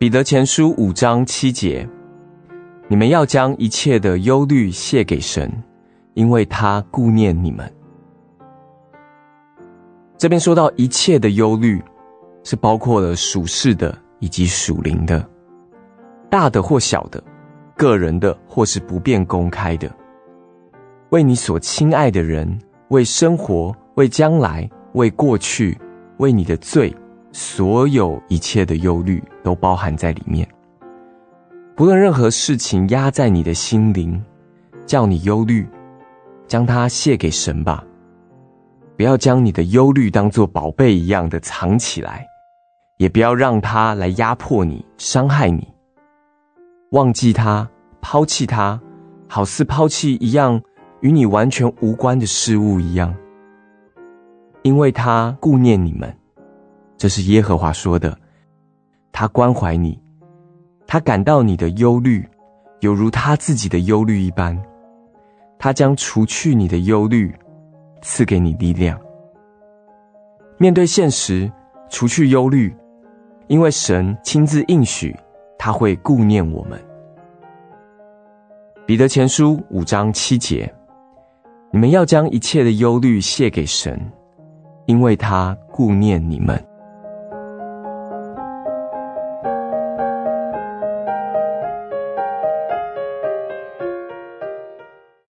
[0.00, 1.86] 彼得前书五章七节，
[2.88, 5.52] 你们要将一切的忧虑卸给神，
[6.14, 7.70] 因为他顾念你们。
[10.16, 11.78] 这边说到一切的忧虑，
[12.44, 15.22] 是包括了属世的以及属灵的，
[16.30, 17.22] 大的或小的，
[17.76, 19.94] 个人的或是不便公开的，
[21.10, 22.58] 为你所亲爱的人，
[22.88, 25.78] 为生活，为将来，为过去，
[26.16, 26.90] 为你的罪。
[27.32, 30.48] 所有一切的忧虑都包含在里面。
[31.76, 34.22] 不论任何事情压在你的心灵，
[34.84, 35.66] 叫你忧虑，
[36.46, 37.84] 将它卸给神吧。
[38.96, 42.26] 不要将你的忧虑当作宝贝一样的藏起来，
[42.98, 45.66] 也不要让它来压迫你、伤害你。
[46.90, 47.66] 忘记它，
[48.02, 48.78] 抛弃它，
[49.26, 50.60] 好似抛弃一样
[51.00, 53.14] 与你完全无关的事物一样，
[54.62, 56.14] 因为他顾念你们。
[57.00, 58.14] 这是耶和华说的，
[59.10, 59.98] 他关怀你，
[60.86, 62.28] 他感到你的忧虑，
[62.80, 64.54] 犹如他自己的忧虑一般。
[65.58, 67.34] 他将除去你的忧虑，
[68.02, 69.00] 赐给你力量。
[70.58, 71.50] 面对现实，
[71.88, 72.70] 除去忧虑，
[73.46, 75.16] 因为神亲自应许
[75.58, 76.78] 他会顾念我们。
[78.84, 80.70] 彼得前书五章七节，
[81.70, 83.98] 你们要将一切的忧虑卸给神，
[84.84, 86.62] 因为他顾念你们。